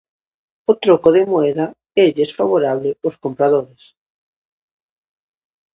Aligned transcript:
O 0.71 0.73
troco 0.83 1.09
de 1.15 1.23
moeda 1.31 1.65
élles 2.05 2.31
favorable 2.39 2.89
aos 3.03 3.15
compradores. 3.23 3.83